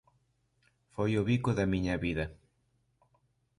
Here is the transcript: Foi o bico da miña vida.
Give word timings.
Foi 0.93 1.11
o 1.21 1.25
bico 1.29 1.51
da 1.57 1.69
miña 1.71 1.95
vida. 2.05 2.25